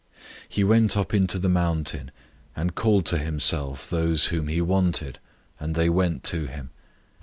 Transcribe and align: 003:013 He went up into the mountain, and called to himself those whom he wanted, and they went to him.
003:013 0.47 0.47
He 0.49 0.63
went 0.63 0.97
up 0.97 1.13
into 1.13 1.37
the 1.37 1.47
mountain, 1.47 2.09
and 2.55 2.73
called 2.73 3.05
to 3.05 3.19
himself 3.19 3.87
those 3.87 4.25
whom 4.25 4.47
he 4.47 4.59
wanted, 4.59 5.19
and 5.59 5.75
they 5.75 5.89
went 5.89 6.23
to 6.23 6.47
him. 6.47 6.71